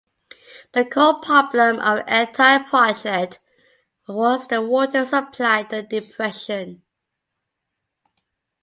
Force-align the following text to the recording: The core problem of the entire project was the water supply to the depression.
The 0.73 0.83
core 0.83 1.21
problem 1.21 1.77
of 1.79 1.97
the 1.99 2.21
entire 2.21 2.63
project 2.63 3.37
was 4.07 4.47
the 4.47 4.59
water 4.59 5.05
supply 5.05 5.61
to 5.61 5.75
the 5.75 5.81
depression. 5.83 6.81